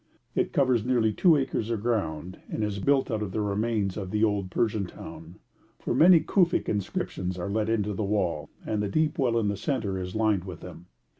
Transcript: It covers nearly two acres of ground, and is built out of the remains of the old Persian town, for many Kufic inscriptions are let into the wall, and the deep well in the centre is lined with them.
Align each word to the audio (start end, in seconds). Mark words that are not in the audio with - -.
It 0.33 0.51
covers 0.51 0.83
nearly 0.83 1.13
two 1.13 1.37
acres 1.37 1.69
of 1.69 1.81
ground, 1.83 2.39
and 2.49 2.63
is 2.63 2.79
built 2.79 3.11
out 3.11 3.21
of 3.21 3.33
the 3.33 3.39
remains 3.41 3.97
of 3.97 4.09
the 4.09 4.23
old 4.23 4.49
Persian 4.49 4.87
town, 4.87 5.35
for 5.77 5.93
many 5.93 6.21
Kufic 6.21 6.67
inscriptions 6.67 7.37
are 7.37 7.51
let 7.51 7.69
into 7.69 7.93
the 7.93 8.03
wall, 8.03 8.49
and 8.65 8.81
the 8.81 8.89
deep 8.89 9.19
well 9.19 9.37
in 9.37 9.47
the 9.47 9.55
centre 9.55 9.99
is 9.99 10.15
lined 10.15 10.43
with 10.43 10.61
them. 10.61 10.87